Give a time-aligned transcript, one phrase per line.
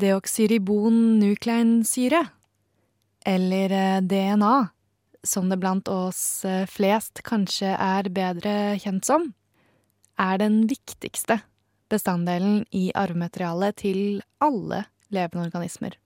[0.00, 2.24] Deoxyribonukleinsyre,
[3.26, 4.68] eller eh, DNA,
[5.22, 9.32] som det blant oss eh, flest kanskje er bedre kjent som,
[10.20, 11.40] er den viktigste
[11.90, 15.96] bestanddelen i arvematerialet til alle levende organismer.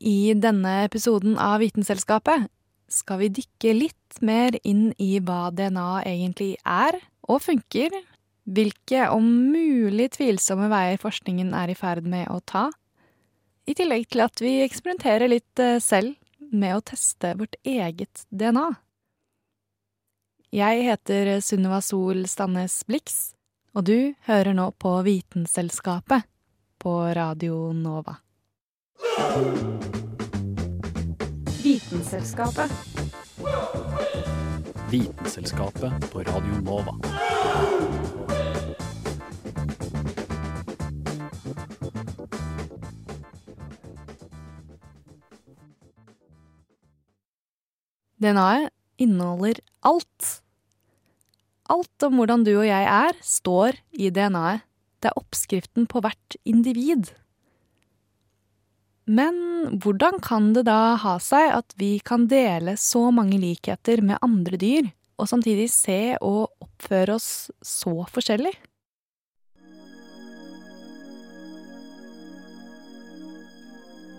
[0.00, 2.48] I denne episoden av Vitenselskapet
[2.90, 6.96] skal vi dykke litt mer inn i hva DNA egentlig er
[7.28, 7.92] og funker,
[8.50, 12.70] hvilke om mulig tvilsomme veier forskningen er i ferd med å ta,
[13.70, 16.16] i tillegg til at vi eksperimenterer litt eh, selv
[16.50, 18.66] med å teste vårt eget DNA.
[20.50, 23.36] Jeg heter Sunniva Sol Stannes Blix,
[23.78, 26.26] og du hører nå på Vitenselskapet
[26.82, 28.16] på Radio Nova.
[31.60, 32.74] Vitenselskapet.
[34.90, 36.98] Vitenselskapet på Radio Nova.
[48.20, 50.32] DNA-et inneholder alt.
[51.70, 54.66] Alt om hvordan du og jeg er, står i DNA-et.
[55.00, 57.08] Det er oppskriften på hvert individ.
[59.08, 59.38] Men
[59.80, 64.60] hvordan kan det da ha seg at vi kan dele så mange likheter med andre
[64.60, 68.52] dyr, og samtidig se og oppføre oss så forskjellig?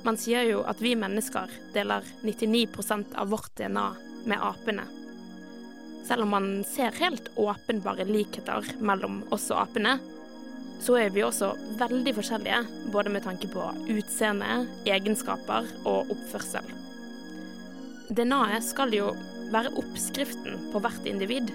[0.05, 3.85] Man sier jo at vi mennesker deler 99% av vårt DNA
[4.25, 4.87] med apene.
[6.07, 9.99] Selv om man ser helt åpenbare likheter mellom oss og apene,
[10.81, 12.63] så er vi også veldig forskjellige,
[12.93, 16.65] både med tanke på utseende, egenskaper og oppførsel.
[18.09, 19.11] DNA-et skal jo
[19.53, 21.53] være oppskriften på hvert individ.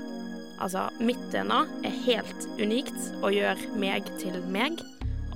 [0.63, 4.79] Altså, mitt DNA er helt unikt og gjør meg til meg,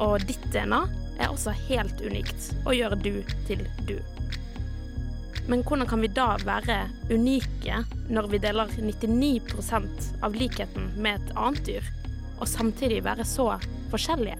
[0.00, 0.84] og ditt DNA
[1.21, 3.13] er også helt unikt og gjør du
[3.49, 3.99] til du.
[5.51, 6.77] Men hvordan kan vi da være
[7.11, 11.91] unike når vi deler 99% av likheten med et annet dyr,
[12.41, 13.53] og samtidig være så
[13.91, 14.39] forskjellige?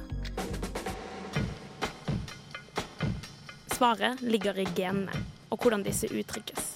[3.75, 6.75] Svaret ligger i genene og hvordan disse uttrykkes.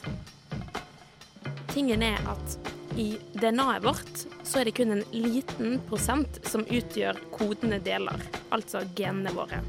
[1.74, 2.58] Tingen er at
[2.98, 8.22] i DNA-et vårt så er det kun en liten prosent som utgjør kodende deler,
[8.54, 9.62] altså genene våre.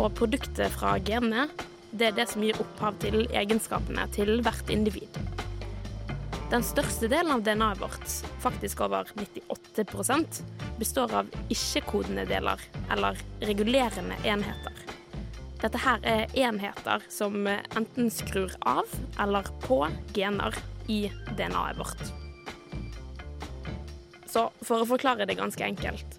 [0.00, 1.48] Og produktet fra genene
[1.90, 5.18] det er det som gir opphav til egenskapene til hvert individ.
[6.50, 8.06] Den største delen av DNA-et vårt,
[8.42, 10.40] faktisk over 98%
[10.80, 14.80] består av ikke-kodende deler, eller regulerende enheter.
[15.60, 18.88] Dette her er enheter som enten skrur av
[19.20, 19.82] eller på
[20.16, 20.56] gener
[20.88, 21.04] i
[21.36, 22.02] DNA-et vårt.
[24.30, 26.18] Så for å forklare det ganske enkelt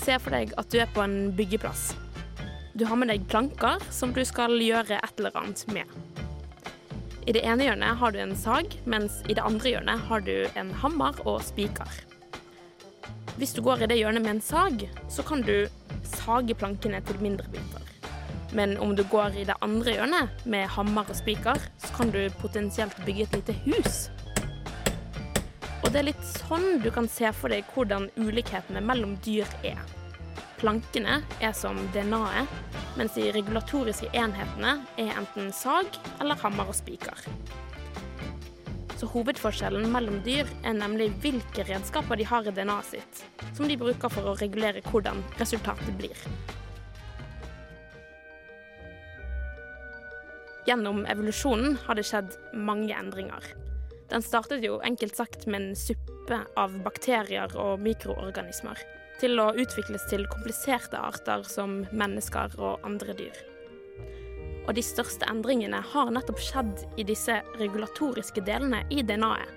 [0.00, 1.90] Se for deg at du er på en byggeplass.
[2.80, 5.90] Du har med deg planker som du skal gjøre et eller annet med.
[7.28, 10.46] I det ene hjørnet har du en sag, mens i det andre hjørnet har du
[10.56, 11.98] en hammer og spiker.
[13.36, 15.68] Hvis du går i det hjørnet med en sag, så kan du
[16.08, 17.84] sage plankene til mindre biter.
[18.56, 22.22] Men om du går i det andre hjørnet med hammer og spiker, så kan du
[22.40, 24.06] potensielt bygge et lite hus.
[25.84, 29.99] Og det er litt sånn du kan se for deg hvordan ulikhetene mellom dyr er.
[30.60, 32.50] Plankene er som DNA-et,
[33.00, 35.88] mens de regulatoriske enhetene er enten sag
[36.20, 37.22] eller hammer og spiker.
[39.00, 43.22] Så hovedforskjellen mellom dyr er nemlig hvilke redskaper de har i DNA-et sitt,
[43.56, 46.28] som de bruker for å regulere hvordan resultatet blir.
[50.68, 53.48] Gjennom evolusjonen har det skjedd mange endringer.
[54.12, 58.84] Den startet jo enkelt sagt med en suppe av bakterier og mikroorganismer
[59.20, 63.40] til å utvikles til kompliserte arter som mennesker og andre dyr.
[64.66, 69.56] Og de største endringene har nettopp skjedd i disse regulatoriske delene i DNA-et.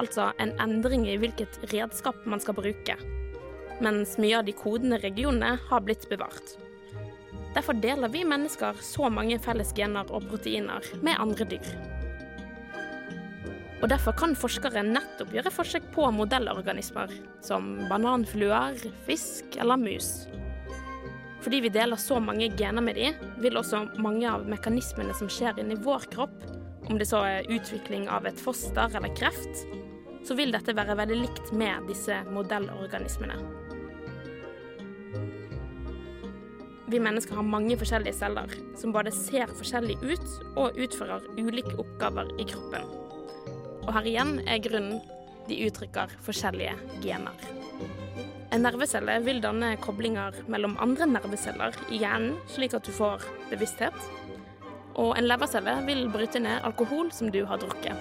[0.00, 2.96] Altså en endring i hvilket redskap man skal bruke.
[3.84, 6.56] Mens mye av de kodende regionene har blitt bevart.
[7.52, 11.74] Derfor deler vi mennesker så mange felles gener og proteiner med andre dyr.
[13.82, 17.10] Og Derfor kan forskere nettopp gjøre forsøk på modellorganismer,
[17.42, 20.28] som bananfluer, fisk eller mus.
[21.42, 23.08] Fordi vi deler så mange gener med de,
[23.42, 26.46] vil også mange av mekanismene som skjer inni vår kropp,
[26.86, 29.66] om det så er utvikling av et foster eller kreft,
[30.22, 33.40] så vil dette være veldig likt med disse modellorganismene.
[36.92, 42.30] Vi mennesker har mange forskjellige celler, som både ser forskjellig ut og utfører ulike oppgaver
[42.38, 43.01] i kroppen.
[43.82, 45.00] Og her igjen er grunnen
[45.48, 47.46] de uttrykker forskjellige gener.
[48.52, 53.96] En nervecelle vil danne koblinger mellom andre nerveceller i hjernen, slik at du får bevissthet.
[55.00, 57.96] Og en levercelle vil bryte ned alkohol som du har drukket.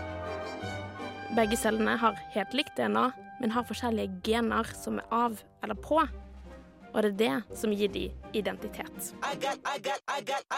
[1.37, 3.05] Begge cellene har helt likt DNA,
[3.39, 6.03] men har forskjellige gener som er av eller på.
[6.91, 9.13] Og det er det som gir dem identitet.
[9.23, 10.51] I got, I got, I got,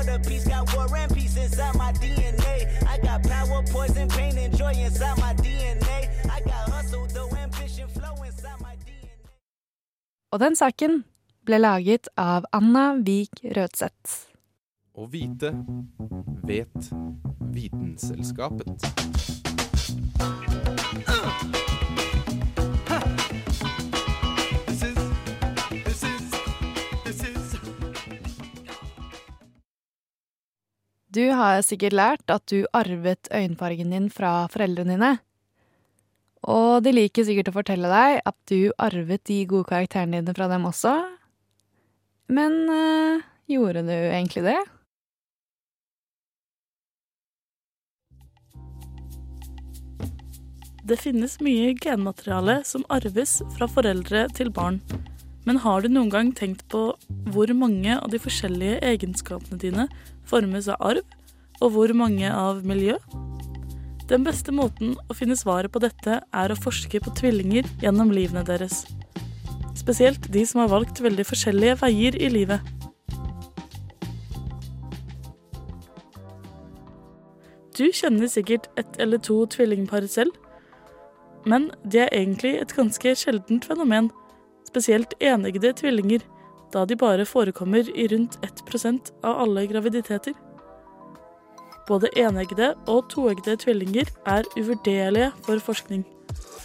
[0.00, 2.54] quarter piece, got war and peace inside my DNA.
[2.88, 6.08] I got power, poison, pain and joy inside my DNA.
[6.36, 9.28] I got hustle, though ambition flow inside my DNA.
[10.32, 11.04] Og den saken
[11.44, 14.30] ble laget av Anna Vik Rødseth.
[14.94, 15.52] Å vite
[16.44, 16.92] vet
[17.54, 18.86] Vitenselskapet.
[31.10, 35.14] Du har sikkert lært at du arvet øyenfargen din fra foreldrene dine.
[36.46, 40.46] Og de liker sikkert å fortelle deg at du arvet de gode karakterene dine fra
[40.52, 40.92] dem også.
[42.30, 44.60] Men øh, gjorde du egentlig det?
[50.86, 54.78] Det finnes mye genmateriale som arves fra foreldre til barn.
[55.42, 56.86] Men har du noen gang tenkt på
[57.34, 59.90] hvor mange av de forskjellige egenskapene dine
[60.30, 61.04] formes av arv,
[61.60, 62.96] og hvor mange av miljø?
[64.10, 68.42] Den beste måten å finne svaret på dette er å forske på tvillinger gjennom livene
[68.46, 68.82] deres.
[69.78, 72.64] Spesielt de som har valgt veldig forskjellige veier i livet.
[77.78, 80.34] Du kjenner sikkert ett eller to tvillingpar selv,
[81.48, 84.10] men de er egentlig et ganske sjeldent fenomen
[84.68, 86.26] spesielt eneggede tvillinger,
[86.72, 90.34] da de bare forekommer i rundt 1% av alle graviditeter.
[91.88, 96.04] Både eneggede og toeggede tvillinger er uvurderlige for forskning.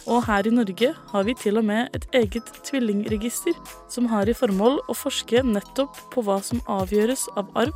[0.06, 3.56] Og her i Norge har vi til og med et eget tvillingregister
[3.90, 7.74] som har i formål å forske nettopp på hva som avgjøres av arv,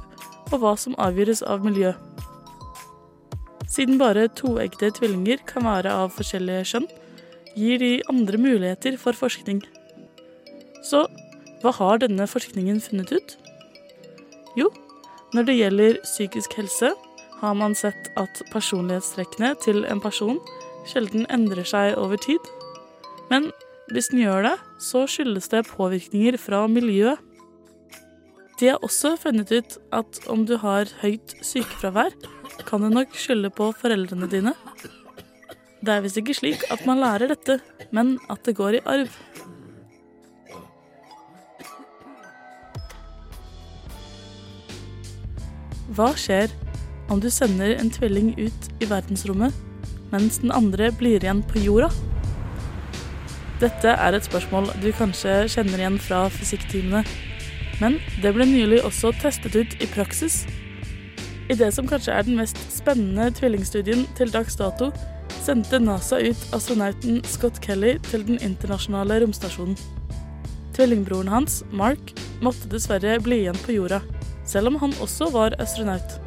[0.50, 1.91] og hva som avgjøres av miljø.
[3.71, 6.88] Siden bare toeggede tvillinger kan være av forskjellige skjønn,
[7.59, 9.61] gir de andre muligheter for forskning.
[10.87, 11.05] Så
[11.61, 13.37] hva har denne forskningen funnet ut?
[14.59, 14.71] Jo,
[15.37, 16.93] når det gjelder psykisk helse,
[17.41, 20.41] har man sett at personlighetstrekkene til en person
[20.89, 22.41] sjelden endrer seg over tid.
[23.31, 23.51] Men
[23.93, 27.19] hvis den gjør det, så skyldes det påvirkninger fra miljøet.
[28.61, 32.12] De har også funnet ut at om du har høyt sykefravær,
[32.69, 34.53] kan du nok skylde på foreldrene dine.
[35.81, 37.57] Det er visst ikke slik at man lærer dette,
[37.91, 39.15] men at det går i arv.
[45.90, 46.52] Hva skjer
[47.10, 49.54] om du sender en tvilling ut i verdensrommet,
[50.12, 51.88] mens den andre blir igjen på jorda?
[53.59, 57.02] Dette er et spørsmål du kanskje kjenner igjen fra fysikktimene,
[57.80, 60.44] men det ble nylig også testet ut i praksis.
[61.50, 64.92] I det som kanskje er den mest spennende tvillingstudien til dags dato,
[65.42, 69.75] sendte NASA ut astronauten Scott Kelly til den internasjonale romstasjonen.
[70.76, 74.00] Tvillingbroren hans, Mark, måtte dessverre bli igjen på jorda
[74.50, 76.19] selv om han også var astronaut.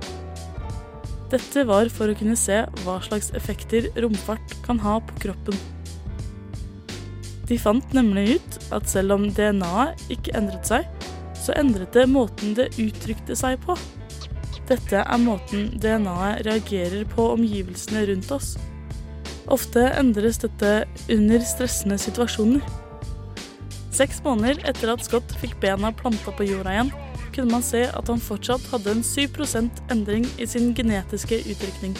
[1.34, 5.58] Dette var for å kunne se hva slags effekter romfart kan ha på kroppen.
[7.50, 10.86] De fant nemlig ut at selv om DNA-et ikke endret seg,
[11.36, 13.75] så endret det måten det uttrykte seg på.
[14.70, 18.53] Dette er måten DNA-et reagerer på omgivelsene rundt oss.
[19.51, 22.63] Ofte endres dette under stressende situasjoner.
[23.94, 26.94] Seks måneder etter at Scott fikk bena planta på jorda igjen,
[27.34, 31.98] kunne man se at han fortsatt hadde en 7% endring i sin genetiske utrykning.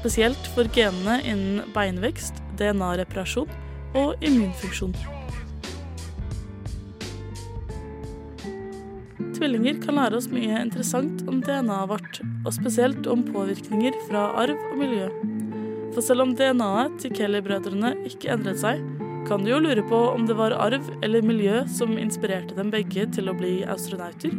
[0.00, 3.50] Spesielt for genene innen beinvekst, DNA-reparasjon
[3.98, 4.94] og immunfunksjon.
[9.38, 14.58] Tvillinger kan lære oss mye interessant om DNA-et vårt, og spesielt om påvirkninger fra arv
[14.72, 15.10] og miljø.
[15.94, 18.82] For selv om DNA-et til Kelly-brødrene ikke endret seg,
[19.28, 23.04] kan du jo lure på om det var arv eller miljø som inspirerte dem begge
[23.12, 24.32] til å bli astronauter.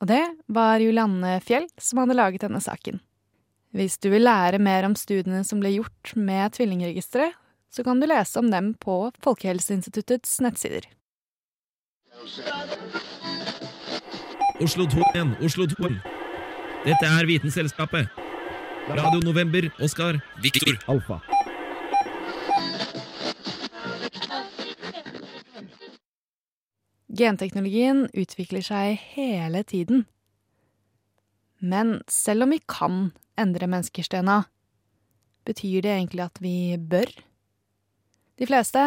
[0.00, 3.02] Og det var Julianne Fjell som hadde laget denne saken.
[3.76, 7.36] Hvis du vil lære mer om studiene som ble gjort med tvillingregisteret,
[7.72, 10.88] så kan du lese om dem på Folkehelseinstituttets nettsider.
[14.60, 15.94] Oslo 2 igjen, Oslo 2.
[16.88, 18.31] Dette er Vitenselskapet.
[18.88, 21.20] Radio November, Oskar, Viktor, Alfa.
[27.06, 30.02] Genteknologien utvikler seg hele tiden.
[31.62, 34.40] Men selv om vi kan endre menneskers DNA,
[35.46, 37.06] betyr det egentlig at vi bør?
[38.34, 38.82] De fleste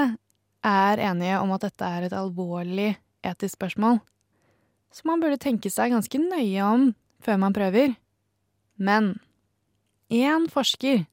[0.65, 4.01] er enige om at dette er et alvorlig etisk spørsmål,
[4.91, 6.89] som man burde tenke seg ganske nøye om
[7.23, 7.95] før man prøver.
[8.75, 9.15] Men
[10.09, 11.05] én forsker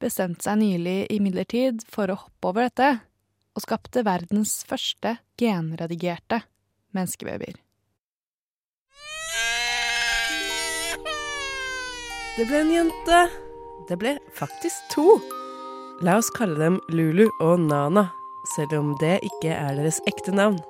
[0.00, 2.90] bestemte seg nylig imidlertid for å hoppe over dette
[3.56, 6.42] og skapte verdens første genredigerte
[6.96, 7.58] menneskebabyer.
[12.38, 13.20] Det ble en jente.
[13.90, 15.18] Det ble faktisk to.
[16.06, 18.06] La oss kalle dem Lulu og Nana,
[18.54, 20.60] selv om det ikke er deres ekte navn.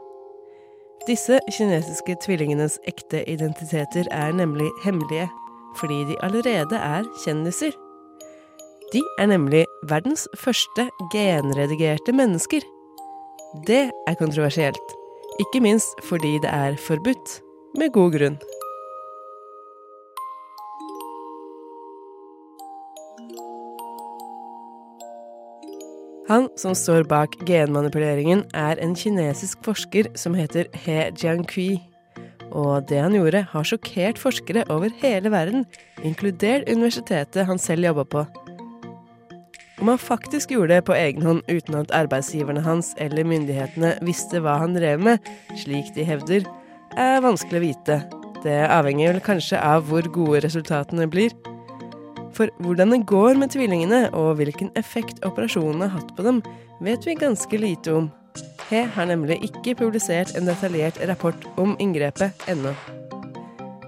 [1.07, 5.29] Disse kinesiske tvillingenes ekte identiteter er nemlig hemmelige,
[5.78, 7.76] fordi de allerede er kjendiser.
[8.92, 12.64] De er nemlig verdens første genredigerte mennesker.
[13.66, 14.96] Det er kontroversielt,
[15.40, 17.42] ikke minst fordi det er forbudt,
[17.78, 18.40] med god grunn.
[26.30, 31.89] Han som står bak genmanipuleringen, er en kinesisk forsker som heter He Jiankui.
[32.50, 35.66] Og det han gjorde, har sjokkert forskere over hele verden,
[36.02, 38.25] inkludert universitetet han selv jobba på.
[39.80, 44.42] Om han faktisk gjorde det på egen hånd uten at arbeidsgiverne hans eller myndighetene visste
[44.45, 46.45] hva han drev med, slik de hevder,
[47.00, 47.97] er vanskelig å vite.
[48.45, 51.33] Det avhenger vel kanskje av hvor gode resultatene blir.
[52.37, 56.42] For hvordan det går med tvillingene, og hvilken effekt operasjonen har hatt på dem,
[56.85, 58.11] vet vi ganske lite om.
[58.70, 62.70] He har nemlig ikke publisert en detaljert rapport om inngrepet ennå.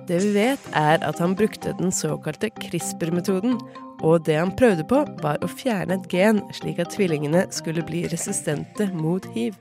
[0.08, 3.60] Det vi vet, er at han brukte den såkalte CRISPR-metoden,
[4.02, 8.02] og det han prøvde på, var å fjerne et gen slik at tvillingene skulle bli
[8.10, 9.54] resistente mot hiv.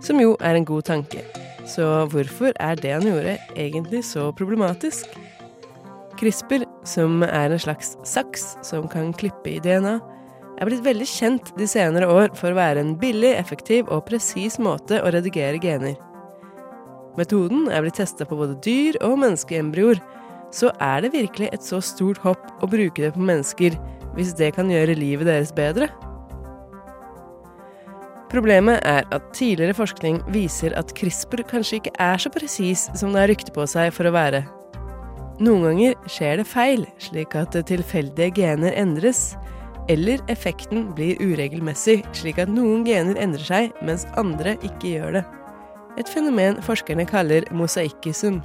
[0.00, 1.20] Som jo er en god tanke.
[1.68, 5.12] Så hvorfor er det han gjorde, egentlig så problematisk?
[6.16, 9.98] CRISPR, som er en slags saks som kan klippe i DNA,
[10.58, 14.58] er blitt veldig kjent de senere år for å være en billig, effektiv og presis
[14.62, 15.94] måte å redigere gener.
[17.18, 20.02] Metoden er blitt testa på både dyr og menneskeembryoer,
[20.54, 23.76] så er det virkelig et så stort hopp å bruke det på mennesker
[24.16, 25.90] hvis det kan gjøre livet deres bedre?
[28.28, 33.22] Problemet er at tidligere forskning viser at CRISPR kanskje ikke er så presis som det
[33.22, 34.42] har rykte på seg for å være.
[35.40, 39.32] Noen ganger skjer det feil, slik at tilfeldige gener endres,
[39.88, 45.24] eller effekten blir uregelmessig, slik at noen gener endrer seg, mens andre ikke gjør det.
[45.98, 48.38] Et fenomen forskerne kaller mosaikkism.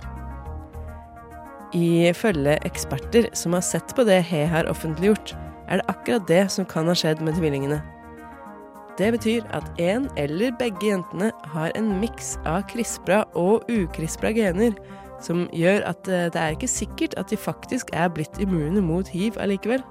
[1.73, 5.35] Ifølge eksperter som har sett på det He har offentliggjort,
[5.67, 7.81] er det akkurat det som kan ha skjedd med tvillingene.
[8.97, 14.75] Det betyr at en eller begge jentene har en miks av krispra og ukrispra gener,
[15.23, 19.07] som gjør at eh, det er ikke sikkert at de faktisk er blitt immune mot
[19.09, 19.81] hiv allikevel.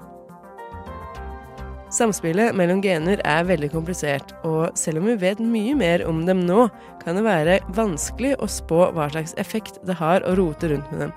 [1.93, 6.41] Samspillet mellom gener er veldig komplisert, og selv om vi vet mye mer om dem
[6.47, 6.65] nå,
[7.03, 11.05] kan det være vanskelig å spå hva slags effekt det har å rote rundt med
[11.05, 11.13] dem.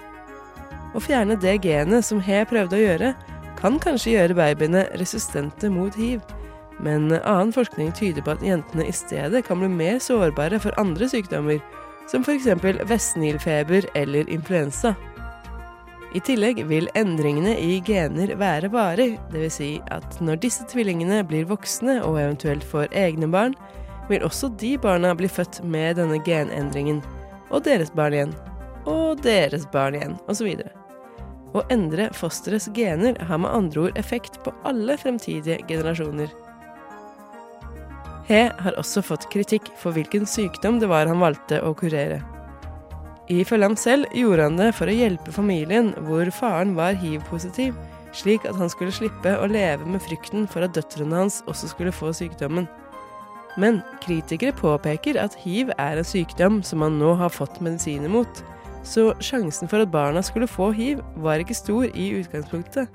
[0.92, 3.14] Å fjerne det genet som He prøvde å gjøre,
[3.56, 6.20] kan kanskje gjøre babyene resistente mot hiv,
[6.84, 11.08] men annen forskning tyder på at jentene i stedet kan bli mer sårbare for andre
[11.08, 11.62] sykdommer,
[12.06, 12.52] som f.eks.
[12.84, 14.92] vestnilfeber eller influensa.
[16.14, 19.58] I tillegg vil endringene i gener være varig, dvs.
[19.58, 23.56] Si at når disse tvillingene blir voksne og eventuelt får egne barn,
[24.10, 27.02] vil også de barna bli født med denne genendringen,
[27.50, 28.34] og deres barn igjen,
[28.86, 30.54] og deres barn igjen, osv.
[31.56, 36.30] Å endre fosterets gener har med andre ord effekt på alle fremtidige generasjoner.
[38.26, 42.22] He har også fått kritikk for hvilken sykdom det var han valgte å kurere.
[43.32, 47.74] Ifølge ham selv gjorde han det for å hjelpe familien hvor faren var hiv-positiv,
[48.14, 51.94] slik at han skulle slippe å leve med frykten for at døtrene hans også skulle
[51.94, 52.68] få sykdommen.
[53.58, 58.42] Men kritikere påpeker at hiv er en sykdom som han nå har fått medisiner mot,
[58.86, 62.86] så sjansen for at barna skulle få hiv, var ikke stor i utgangspunktet.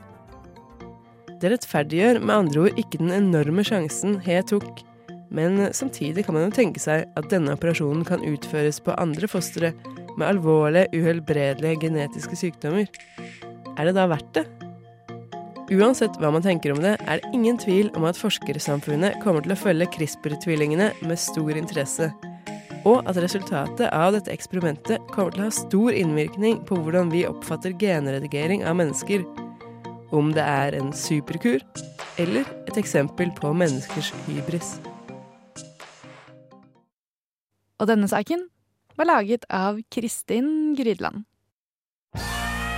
[1.41, 4.85] Det rettferdiggjør med andre ord ikke den enorme sjansen He tok
[5.31, 9.71] men samtidig kan man jo tenke seg at denne operasjonen kan utføres på andre fostre,
[10.17, 12.89] med alvorlige, uhelbredelige genetiske sykdommer.
[13.77, 14.45] Er det da verdt det?
[15.71, 19.53] Uansett hva man tenker om det, er det ingen tvil om at forskersamfunnet kommer til
[19.53, 22.09] å følge CRISPR-tvillingene med stor interesse,
[22.83, 27.23] og at resultatet av dette eksperimentet kommer til å ha stor innvirkning på hvordan vi
[27.29, 29.23] oppfatter genredigering av mennesker.
[30.11, 31.63] Om det er en superkur
[32.19, 34.75] eller et eksempel på menneskers hybris.
[37.79, 38.50] Og denne saken
[38.95, 41.23] var laget av Kristin Grydland.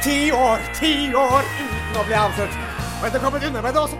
[0.03, 2.55] Ti år, ti år uten å bli avslørt.
[2.57, 3.99] Og jeg hadde kommet unna med det også.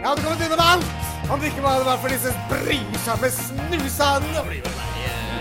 [0.00, 4.44] Jeg hadde kommet unna med alt om det ikke var for disse brysomme snusene.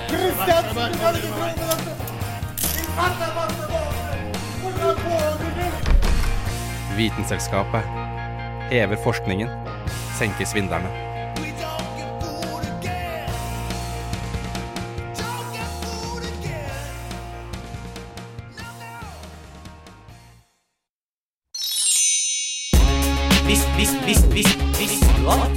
[0.09, 1.91] Kristian, du kan ikke tro på dette.
[2.63, 4.09] Din masse båter.
[4.61, 4.95] Hvordan
[5.57, 5.67] du?
[6.97, 7.83] Vitenselskapet
[8.71, 9.49] hever forskningen,
[10.17, 11.08] senker svindlerne.
[23.59, 25.51] Visst, visst, visst, visst, visste du at?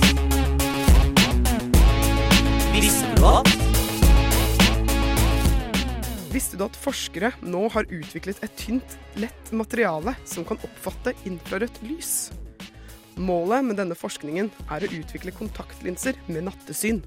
[6.32, 6.78] Visste du at?
[6.82, 12.32] Forskere nå har utviklet et tynt, lett materiale som kan oppfatte infrarødt lys?
[13.23, 17.04] Målet med denne forskningen er å utvikle kontaktlinser med nattesyn.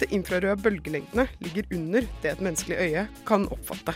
[0.00, 3.92] De infrarøde bølgelengdene ligger under det et menneskelig øye kan oppfatte.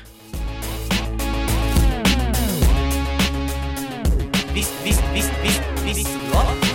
[4.54, 6.66] Visst, visst, visst, visst, visste du at?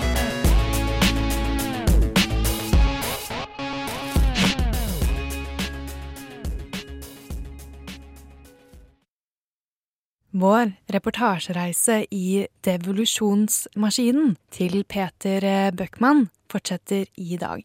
[10.31, 17.63] Vår reportasjereise i devolusjonsmaskinen til Peter Bøckmann fortsetter i dag.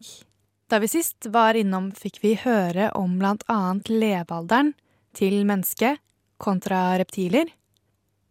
[0.71, 4.71] Da vi sist var innom, fikk vi høre om blant annet levealderen
[5.11, 5.99] til mennesket
[6.39, 7.51] kontra reptiler,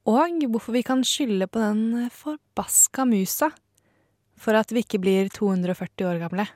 [0.05, 3.51] og hvorfor vi kan skylde på den forbaska musa
[4.37, 6.47] for at vi ikke blir 240 år gamle.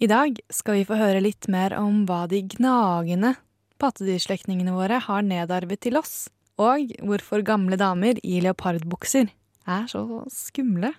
[0.00, 3.34] I dag skal vi få høre litt mer om hva de gnagende
[3.82, 9.28] pattedyrslekningene våre har nedarvet til oss, og hvorfor gamle damer i leopardbukser
[9.66, 10.92] er så skumle.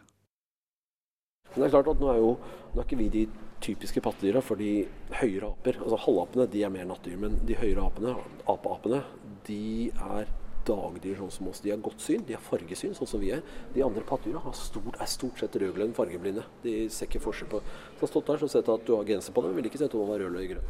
[1.55, 2.31] Det er klart at nå er jo
[2.75, 3.25] nå er ikke vi de
[3.63, 7.15] typiske pattedyra, for de høyere aper, altså halvapene, de er mer nattdyr.
[7.21, 8.17] Men de høyere apene,
[8.51, 8.99] apeapene,
[9.47, 9.61] de
[9.95, 10.27] er
[10.67, 11.61] dagdyr sånn som oss.
[11.63, 13.43] De har godt syn, de har fargesyn, sånn som vi er.
[13.75, 16.45] De andre pattedyra er stort sett rødglønn fargeblinde.
[16.63, 19.35] De ser ikke forskjell på Så har stått der og sett at du har genser
[19.35, 20.69] på dem, vil ikke sett om den var rød eller grønn.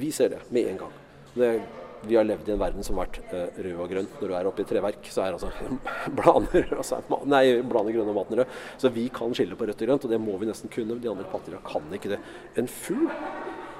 [0.00, 1.00] Vi ser det med en gang.
[1.36, 1.54] Det
[2.02, 4.08] vi har levd i en verden som har vært uh, rød og grønn.
[4.18, 5.52] Når du er oppe i treverk, så er altså
[6.18, 6.98] blader, altså,
[7.30, 8.56] nei, blader grønn og maten rød.
[8.82, 10.98] Så vi kan skille på rødt og grønt, og det må vi nesten kunne.
[10.98, 12.20] De andre pattedyra kan ikke det.
[12.58, 13.06] En fugl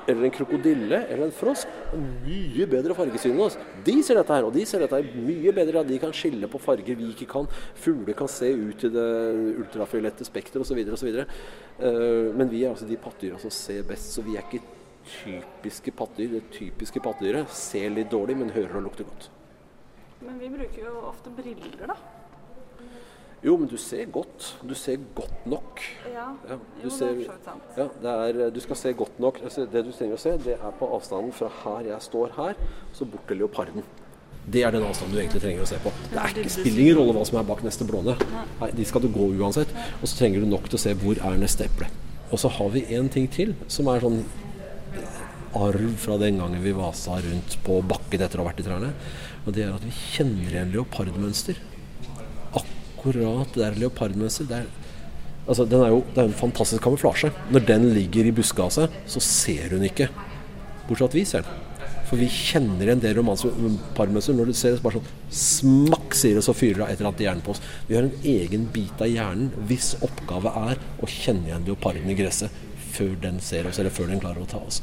[0.07, 3.59] eller en krokodille eller en frosk har mye bedre fargesyn enn oss.
[3.87, 5.85] De ser dette her, og de ser dette her mye bedre.
[5.87, 7.49] De kan skille på farger vi ikke kan.
[7.79, 9.09] Fugler kan se ut i det
[9.63, 10.83] ultrafiolette spekteret osv.
[10.97, 11.21] osv.
[11.79, 14.63] Uh, men vi er altså de pattedyra som ser best, så vi er ikke
[15.23, 16.39] typiske pattedyr.
[16.39, 19.31] Det typiske pattedyret ser litt dårlig, men hører og lukter godt.
[20.23, 21.97] Men vi bruker jo ofte briller, da.
[23.43, 24.53] Jo, men du ser godt.
[24.63, 25.81] Du ser godt nok.
[26.07, 27.57] Ja, ja jo, ser, det er.
[27.77, 28.13] Ja, det
[28.45, 29.41] er, du skal se godt nok.
[29.43, 32.61] Altså, det du trenger å se, det er på avstanden fra her jeg står her,
[32.95, 33.89] så bort til leoparden.
[34.43, 35.91] Det er den avstanden du egentlig trenger å se på.
[36.13, 38.15] Det er ikke, spiller ingen rolle hva som er bak neste blåne.
[38.61, 39.75] Nei, de skal du gå uansett.
[40.01, 41.91] Og så trenger du nok til å se hvor er neste eple.
[42.31, 44.23] Og så har vi en ting til som er sånn
[45.59, 48.95] arv fra den gangen vi vasa rundt på bakken etter å ha vært i trærne.
[49.45, 51.59] Og det er at vi kjenner igjen leopardmønster.
[53.03, 54.47] Akkurat det der leopardmønster.
[54.47, 54.67] Det er,
[55.49, 57.33] altså, den er jo, det er en fantastisk kamuflasje.
[57.51, 60.07] Når den ligger i buskaset, så ser hun ikke.
[60.87, 61.69] Bortsett fra at vi ser den.
[62.07, 64.39] For vi kjenner igjen det romanparmønsteret.
[64.39, 67.25] Når du ser det, bare sånn smakk, sier det, så fyrer det et eller annet
[67.25, 67.63] i hjernen på oss.
[67.89, 72.19] Vi har en egen bit av hjernen hvis oppgave er å kjenne igjen leoparden i
[72.19, 72.63] gresset
[72.93, 74.81] før den ser oss, eller før den klarer å ta oss.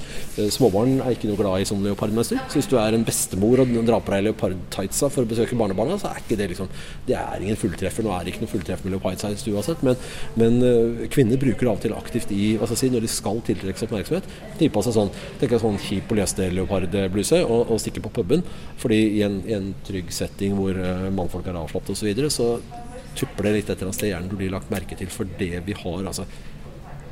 [0.56, 2.41] Småbarn er ikke noe glad i sånn leopardmønster.
[2.50, 6.00] Så hvis du er en bestemor og drar på deg leopardtightsa for å besøke barnebarna,
[6.02, 6.69] så er ikke det liksom
[7.08, 8.06] Det er ingen fulltreffer.
[8.06, 9.98] Nå er det ikke noe fulltreff med leopardtights uansett, men,
[10.39, 13.06] men uh, kvinner bruker det av og til aktivt i hva skal jeg si, når
[13.06, 14.30] de skal tiltrekke seg oppmerksomhet.
[14.60, 18.45] De seg sånn tenker sånn kjip polyester-leopardbluse og, og stikker på puben.
[18.82, 22.86] Fordi i en, i en trygg setting hvor uh, mannfolk er avslappet osv., så, så
[23.19, 25.63] tupper det litt et eller annet sted hjernen du blir lagt merke til for det
[25.65, 26.06] vi har.
[26.06, 26.28] altså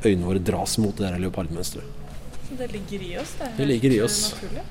[0.05, 2.05] øynene våre dras mot det der leopardmønsteret.
[2.47, 3.35] Så det ligger i oss?
[3.39, 4.19] Det, det ligger i oss.
[4.35, 4.65] Naturlig.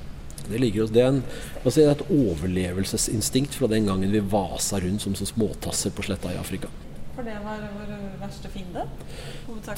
[0.47, 0.91] Det ligger i oss.
[0.95, 1.23] Det er, en,
[1.63, 6.31] altså det et overlevelsesinstinkt fra den gangen vi vasa rundt som, som småtasser på sletta
[6.33, 6.71] i Afrika.
[7.17, 8.83] For det var vår verste fiende?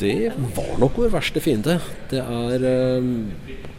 [0.02, 1.78] Det var nok vår verste fiende.
[2.12, 2.66] Det er
[3.00, 3.14] um,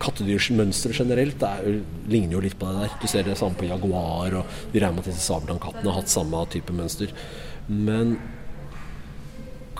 [0.00, 2.94] Kattedyrsmønsteret generelt det er, ligner jo litt på det der.
[3.02, 6.12] Du ser det samme på jaguar, og vi regner med at disse sabeltannkattene har hatt
[6.12, 7.12] samme type mønster.
[7.68, 8.16] Men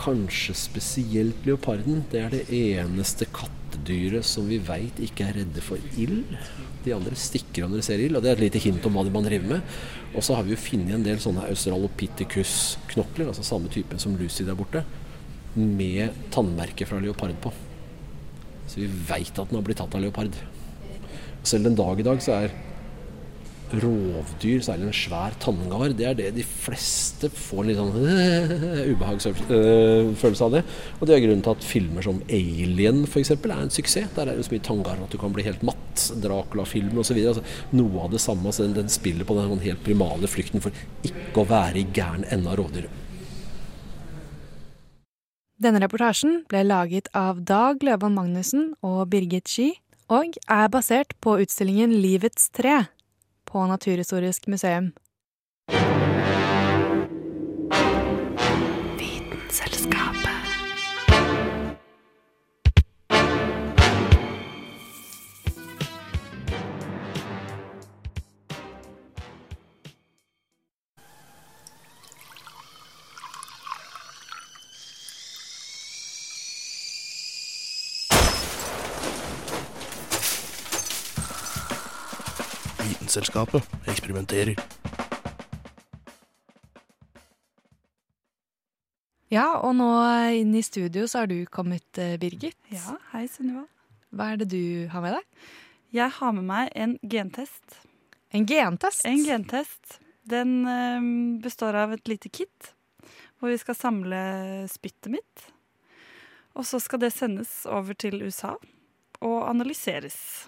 [0.00, 2.04] kanskje spesielt leoparden.
[2.10, 6.24] Det er det eneste kattedyret som vi veit ikke er redde for ild.
[6.84, 9.04] De andre stikker når de ser ild, og det er et lite hint om hva
[9.12, 9.74] man driver med.
[10.14, 14.46] Og så har vi jo funnet en del sånne australopithecus-knokler, altså samme type som Lucy
[14.48, 14.84] der borte,
[15.54, 17.52] med tannmerke fra leopard på.
[18.70, 20.34] Så vi veit at den har blitt tatt av leopard.
[21.42, 22.54] Selv den dag i dag så er
[23.78, 27.92] rovdyr, særlig en svær tanngard, det er det de fleste får en litt sånn
[28.94, 30.62] ubehagsfølelse av det.
[30.98, 33.32] Og det er grunnen til at filmer som Alien f.eks.
[33.36, 34.10] er en suksess.
[34.16, 35.78] Der er det så mye tanngard at du kan bli helt matt.
[36.22, 37.18] Dracula-film osv.
[37.18, 37.44] Altså,
[37.76, 38.46] noe av det samme.
[38.50, 40.74] Altså, den, den spiller på den sånn helt primale flykten for
[41.06, 43.06] ikke å være i gæren ende av rovdyret.
[45.60, 49.74] Denne reportasjen ble laget av Dag Løvan Magnussen og Birgit Sky,
[50.08, 52.86] og er basert på utstillingen Livets tre
[53.52, 54.92] på Naturhistorisk museum.
[83.10, 84.54] Vitenselskapet eksperimenterer.
[89.34, 89.88] Ja, og nå
[90.38, 92.54] inn i studio så har du kommet, eh, Birgit.
[92.70, 93.64] Ja, hei Sunniva.
[94.14, 95.26] Hva er det du har med deg?
[95.90, 97.80] Jeg har med meg en gentest.
[98.30, 99.02] En gentest?
[99.04, 99.98] En gentest.
[100.22, 102.70] Den eh, består av et lite kit
[103.40, 105.50] hvor vi skal samle spyttet mitt.
[106.54, 108.54] Og så skal det sendes over til USA
[109.18, 110.46] og analyseres.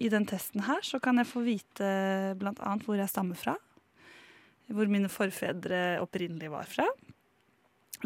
[0.00, 1.86] I den testen her så kan jeg få vite
[2.40, 3.56] annet hvor jeg stammer fra.
[4.72, 6.86] Hvor mine forfedre opprinnelig var fra.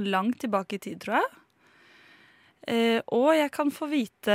[0.03, 1.29] Langt tilbake i tid, tror jeg.
[2.69, 4.35] Eh, og jeg kan få vite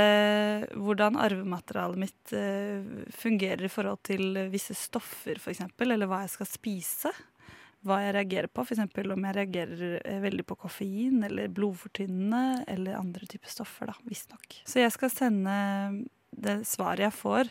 [0.74, 2.82] hvordan arvematerialet mitt eh,
[3.14, 7.12] fungerer i forhold til visse stoffer, f.eks., eller hva jeg skal spise.
[7.84, 8.80] Hva jeg reagerer på, f.eks.
[8.80, 14.62] om jeg reagerer eh, veldig på koffein eller blodfortynnende eller andre typer stoffer, da, visstnok.
[14.64, 15.56] Så jeg skal sende
[16.36, 17.50] det svaret jeg får.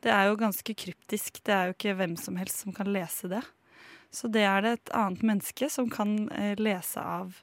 [0.00, 1.42] Det er jo ganske kryptisk.
[1.44, 3.42] Det er jo ikke hvem som helst som kan lese det.
[4.10, 7.36] Så det er det et annet menneske som kan eh, lese av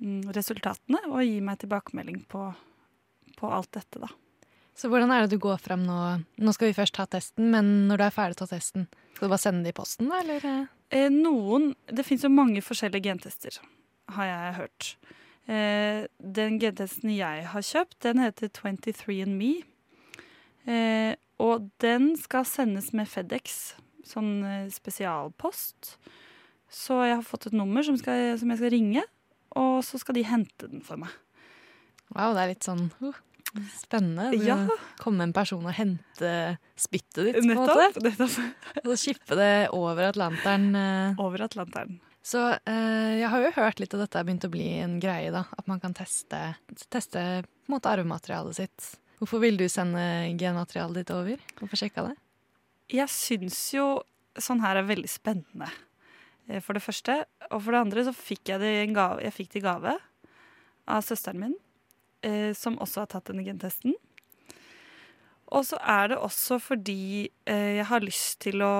[0.00, 2.46] mm, resultatene og gi meg tilbakemelding på,
[3.36, 4.08] på alt dette, da.
[4.78, 5.98] Så hvordan er det du går frem nå?
[6.38, 8.86] Nå skal vi først ta testen, men når du er ferdig til testen,
[9.16, 10.68] skal du bare sende det i posten, da, eller?
[10.94, 13.58] Eh, noen Det fins jo mange forskjellige gentester,
[14.14, 14.92] har jeg hørt.
[15.50, 19.64] Eh, den gentesten jeg har kjøpt, den heter 23andMe.
[20.68, 23.76] Eh, og den skal sendes med FedEx,
[24.06, 25.94] sånn eh, spesialpost.
[26.68, 29.04] Så jeg har fått et nummer som, skal, som jeg skal ringe,
[29.56, 31.14] og så skal de hente den for meg.
[32.12, 33.16] Wow, det er litt sånn uh,
[33.76, 34.30] spennende.
[34.32, 34.58] Du Ja.
[35.00, 38.44] Komme en person og hente spyttet ditt, på en Nettopp,
[38.84, 40.70] og så skippe det over Atlanteren.
[40.76, 41.24] Uh.
[41.24, 41.98] Over Atlanteren.
[42.28, 45.30] Så eh, jeg har jo hørt litt at dette har begynt å bli en greie,
[45.32, 45.46] da.
[45.56, 46.40] At man kan teste,
[46.92, 48.88] teste på en måte arvematerialet sitt.
[49.18, 50.00] Hvorfor vil du sende
[50.38, 51.40] genmaterialet ditt over?
[51.58, 52.16] Hvorfor sjekka det?
[52.94, 53.86] Jeg syns jo
[54.38, 55.70] sånn her er veldig spennende.
[56.48, 57.24] eh, For det første.
[57.50, 59.98] Og for det andre så fikk jeg det i gave, jeg gave
[60.88, 61.56] av søsteren min,
[62.22, 63.94] eh, som også har tatt denne gentesten.
[65.48, 68.74] Og så er det også fordi eh, jeg har lyst til å,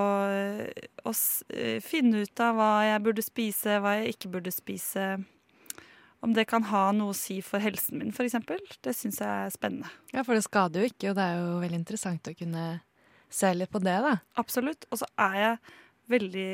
[1.09, 1.13] å
[1.57, 5.07] eh, finne ut av hva jeg burde spise, hva jeg ikke burde spise.
[6.21, 8.35] Om det kan ha noe å si for helsen min, f.eks.
[8.83, 9.91] Det syns jeg er spennende.
[10.13, 12.65] Ja, for det skader jo ikke, og det er jo veldig interessant å kunne
[13.31, 14.17] se litt på det, da.
[14.41, 14.89] Absolutt.
[14.91, 15.59] Og så er jeg
[16.11, 16.49] veldig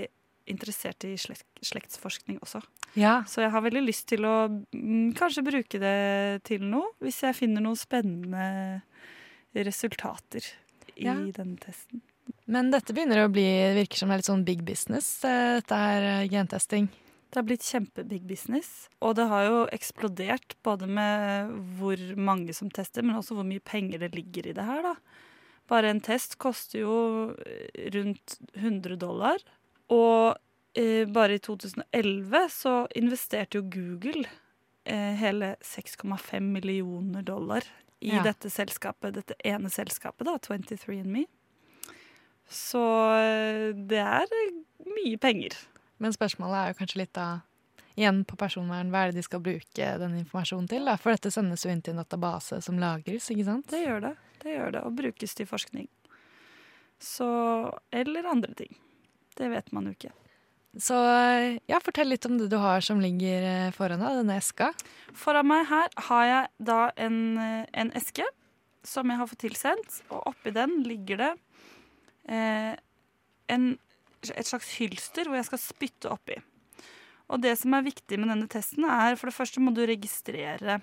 [0.52, 2.60] interessert i slekt, slektsforskning også.
[3.00, 3.22] Ja.
[3.26, 5.96] Så jeg har veldig lyst til å mm, kanskje bruke det
[6.44, 8.82] til noe, hvis jeg finner noen spennende
[9.56, 10.44] resultater
[10.96, 11.14] i Ja.
[11.14, 12.02] den testen.
[12.46, 13.46] Men dette begynner å bli,
[13.80, 16.88] virker som det er litt sånn big business, eh, dette her eh, gentesting.
[17.34, 18.68] Det har blitt kjempebig business,
[19.02, 23.62] og det har jo eksplodert både med hvor mange som tester, men også hvor mye
[23.66, 24.92] penger det ligger i det her, da.
[25.66, 26.94] Bare en test koster jo
[27.42, 29.42] eh, rundt 100 dollar.
[29.90, 30.36] Og
[30.78, 34.28] eh, bare i 2011 så investerte jo Google
[34.86, 37.66] eh, hele 6,5 millioner dollar
[38.04, 38.22] i Ja.
[38.22, 41.24] dette selskapet, dette ene selskapet, da, 23andMe.
[42.46, 42.82] Så
[43.18, 44.34] eh, det er
[44.84, 45.56] mye penger.
[46.02, 47.28] Men spørsmålet er jo kanskje litt da
[47.94, 48.90] igjen på personvern.
[48.90, 50.88] Hva er det de skal bruke den informasjonen til?
[50.88, 50.96] Da?
[51.00, 53.68] For dette sendes jo inn til en database som lagres, ikke sant?
[53.70, 54.14] Det gjør det.
[54.42, 55.88] Det gjør det, og brukes til forskning.
[57.02, 57.28] Så
[57.92, 58.76] Eller andre ting.
[59.38, 60.12] Det vet man jo ikke.
[60.74, 60.96] Så
[61.70, 64.72] ja, fortell litt om det du har som ligger eh, foran deg, denne eska.
[65.14, 68.26] Foran meg her har jeg da en, eh, en eske
[68.84, 71.30] som jeg har fått tilsendt, og oppi den ligger det
[72.26, 72.74] eh,
[73.54, 73.68] en,
[74.32, 76.38] et slags hylster hvor jeg skal spytte oppi.
[77.32, 80.80] Og det som er viktig med denne testen, er for det første må du registrere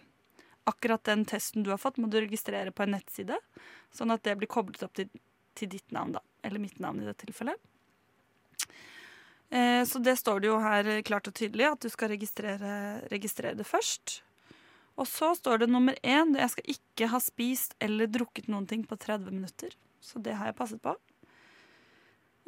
[0.70, 3.38] akkurat den testen du har fått, må du registrere på en nettside,
[3.94, 5.10] sånn at det blir koblet opp til,
[5.58, 6.22] til ditt navn, da.
[6.46, 7.58] Eller mitt navn i det tilfellet.
[9.52, 12.74] Eh, så det står det jo her klart og tydelig, at du skal registrere,
[13.12, 14.22] registrere det først.
[15.00, 18.86] Og så står det nummer én jeg skal ikke ha spist eller drukket noen ting
[18.88, 19.74] på 30 minutter.
[20.02, 20.96] Så det har jeg passet på.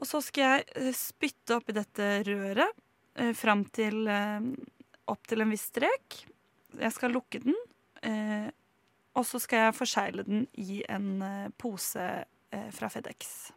[0.03, 2.75] Og så skal jeg eh, spytte oppi dette røret
[3.15, 4.49] eh, fram til eh,
[5.07, 6.17] opp til en viss strek.
[6.75, 7.55] Jeg skal lukke den.
[8.03, 8.49] Eh,
[9.15, 11.21] og så skal jeg forsegle den i en
[11.61, 12.05] pose
[12.73, 13.51] fra Fedex.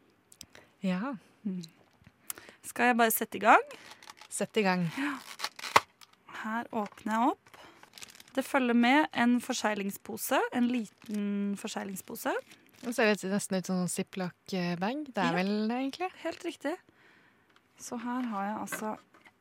[0.84, 1.14] Ja.
[1.48, 1.64] Mm.
[2.64, 3.64] Skal jeg bare sette i gang?
[4.28, 4.84] Sett i gang.
[5.00, 5.14] Ja.
[6.42, 7.58] Her åpner jeg opp.
[8.36, 10.42] Det følger med en forseglingspose.
[10.52, 12.36] En liten forseglingspose.
[12.86, 15.06] Det ser nesten ut som en ziplock-bag.
[15.10, 15.32] Det er Ja.
[15.34, 16.10] vel det, egentlig?
[16.22, 16.76] Helt riktig.
[17.78, 18.92] Så her har jeg altså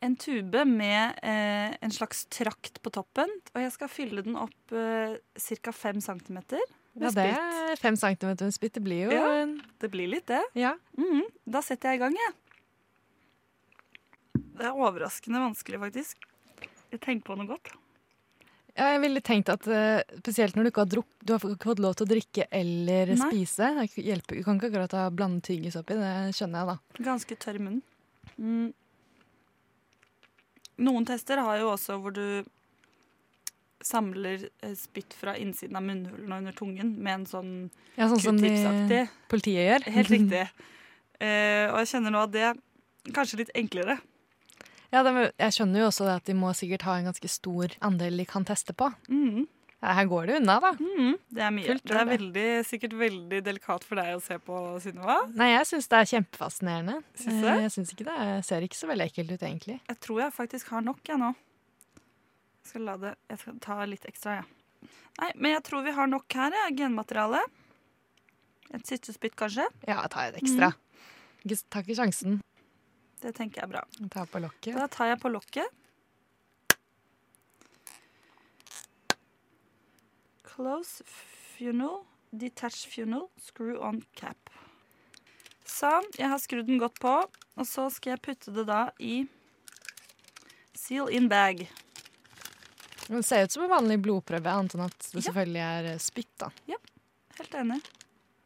[0.02, 3.30] en tube med eh, en slags trakt på toppen.
[3.54, 5.72] Og jeg skal fylle den opp eh, ca.
[5.72, 6.40] 5 cm.
[6.96, 8.74] Ja, det er fem centimeter med spytt.
[8.80, 9.46] Det blir jo Ja,
[9.80, 10.42] det blir litt det.
[10.56, 10.76] Ja.
[10.98, 11.24] Mhm.
[11.46, 12.34] Da setter jeg i gang, jeg.
[14.56, 16.18] Det er overraskende vanskelig, faktisk.
[16.92, 17.74] Jeg tenker på noe godt.
[18.76, 21.70] Ja, jeg ville tenkt at eh, spesielt når du ikke har drukket Du har ikke
[21.70, 23.30] fått lov til å drikke eller Nei.
[23.32, 23.70] spise.
[23.78, 27.06] Det er hjelper, du kan ikke akkurat ha blandet tyggis oppi, det skjønner jeg da.
[27.08, 27.80] Ganske tørr munn.
[28.36, 28.74] Mm.
[30.86, 32.44] Noen tester har jo også hvor du
[33.86, 37.52] samler eh, spytt fra innsiden av munnhulen og under tungen med en sånn
[37.96, 39.88] Ja, sånn som de- politiet gjør.
[39.96, 40.44] Helt riktig.
[41.22, 42.60] Uh, og jeg kjenner nå at det er
[43.16, 44.00] kanskje litt enklere.
[44.94, 47.74] Ja, de, jeg skjønner jo også det at de må sikkert ha en ganske stor
[47.86, 48.92] andel de kan teste på.
[49.10, 49.46] Mm.
[49.84, 50.72] Ja, Her går det unna, da.
[50.78, 51.66] Det er mye.
[51.68, 55.18] Kult, det er veldig, sikkert veldig delikat for deg å se på, Synnøve.
[55.38, 56.96] Nei, jeg syns det er kjempefascinerende.
[57.20, 57.50] Syns du?
[57.52, 59.76] Eh, Jeg synes ikke det jeg ser ikke så veldig ekkelt ut, egentlig.
[59.92, 61.34] Jeg tror jeg faktisk har nok, jeg nå.
[62.64, 64.90] Jeg skal, la det, jeg skal ta litt ekstra, jeg.
[65.22, 66.78] Nei, men jeg tror vi har nok her, jeg.
[66.82, 67.44] Genmateriale.
[68.74, 69.68] Et siste spytt, kanskje.
[69.86, 70.72] Ja, jeg tar et ekstra.
[70.74, 71.54] Mm.
[71.70, 72.40] Tar ikke sjansen.
[73.26, 73.82] Det tenker jeg er bra.
[74.14, 74.76] Ta på lokket.
[74.78, 75.66] Da tar jeg på lokket.
[80.46, 84.52] Close funnel, detach funnel, screw on cap.
[85.66, 89.24] Sånn, jeg har skrudd den godt på, og så skal jeg putte det da i
[90.78, 91.66] seal in bag.
[93.08, 96.32] Det ser ut som en vanlig blodprøve, annet enn at det selvfølgelig er eh, spytt.
[96.46, 96.52] da.
[96.70, 96.78] Ja,
[97.42, 97.82] helt enig.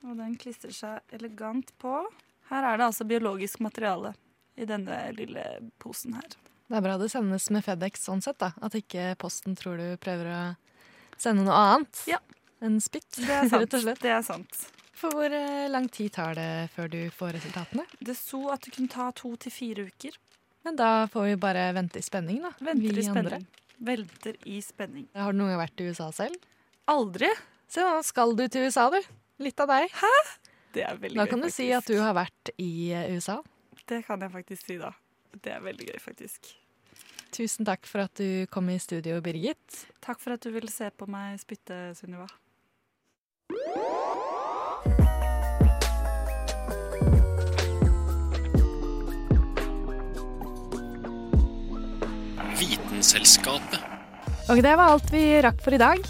[0.08, 2.00] Og den klistrer seg elegant på.
[2.48, 4.16] Her er det altså biologisk materiale
[4.60, 5.44] i denne lille
[5.82, 6.36] posen her.
[6.70, 8.52] Det er bra det sendes med Fedex sånn sett, da.
[8.62, 10.42] At ikke Posten tror du prøver å
[11.18, 12.20] sende noe annet Ja.
[12.62, 13.10] enn spytt.
[13.18, 13.72] Det er sant.
[14.04, 14.60] Det er sant.
[15.00, 17.86] For hvor eh, lang tid tar det før du får resultatene?
[18.04, 20.18] Det sto at det kunne ta to til fire uker.
[20.68, 22.52] Men da får vi bare vente i spenning, da.
[22.60, 23.40] Venter vi i spenning.
[23.40, 23.66] andre.
[23.80, 25.08] Venter i spenning.
[25.16, 26.36] Har du noen gang vært i USA selv?
[26.92, 27.30] Aldri.
[27.72, 29.00] Se, nå skal du til USA, du.
[29.40, 29.88] Litt av deg.
[30.02, 30.12] Hæ?
[30.76, 31.22] Det er veldig gøy.
[31.22, 33.40] Da gøy, kan du si at du har vært i eh, USA.
[33.90, 34.92] Det kan jeg faktisk si, da.
[35.34, 36.52] Det er veldig gøy, faktisk.
[37.34, 39.80] Tusen takk for at du kom i studio, Birgit.
[40.06, 42.30] Takk for at du ville se på meg spytte, Sunniva.
[52.60, 53.82] Vitenselskapet.
[54.50, 56.02] Og det var alt vi rakk for i dag.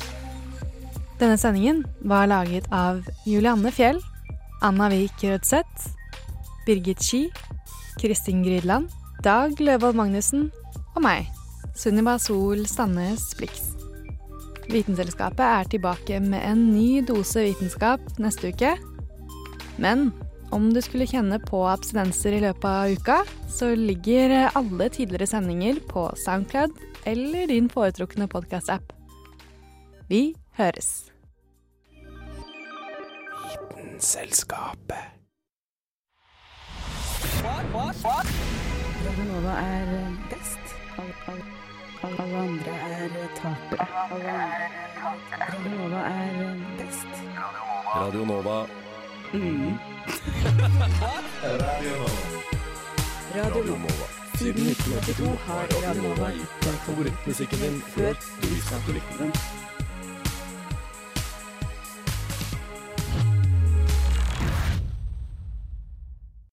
[1.20, 4.00] Denne sendingen var laget av Julianne Fjell,
[4.64, 5.94] Anna Vik Rødseth,
[6.68, 7.28] Birgit Ski,
[8.00, 8.88] Kristin Grydland,
[9.24, 10.48] Dag Løvold Magnussen
[10.96, 11.28] og meg,
[11.76, 13.74] Sunniva Sol Sandnes Blix.
[14.70, 18.76] Vitenselskapet er tilbake med en ny dose vitenskap neste uke.
[19.82, 20.12] Men
[20.56, 23.20] om du skulle kjenne på abstinenser i løpet av uka,
[23.52, 28.94] så ligger alle tidligere sendinger på Soundcloud eller din foretrukne podkast-app.
[30.10, 31.10] Vi høres.
[33.50, 35.20] Vitenselskapet.
[37.74, 40.60] Radio Nova er best.
[40.98, 41.44] Alle, alle,
[42.04, 43.86] alle andre er tapere.
[45.54, 47.14] Radio Nova er best.
[47.96, 48.66] Radio Nova.
[49.34, 49.78] Mm.
[51.44, 52.20] Radio Nova.
[53.36, 54.06] Radio Nova.
[54.40, 59.32] Siden 1982 har Radionova gitt deg favorittmusikken din før du visste at du likte den.